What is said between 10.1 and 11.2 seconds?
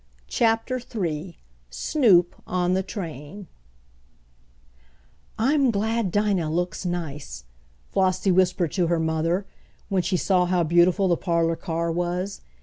saw how beautiful the